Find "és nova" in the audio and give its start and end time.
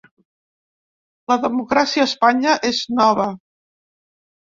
2.71-3.27